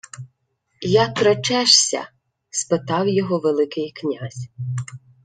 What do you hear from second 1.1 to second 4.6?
речешся?— спитав його Великий князь.